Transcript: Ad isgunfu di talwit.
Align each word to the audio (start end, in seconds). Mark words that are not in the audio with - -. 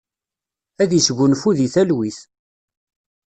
Ad 0.81 0.91
isgunfu 0.93 1.49
di 1.57 1.67
talwit. 1.73 2.19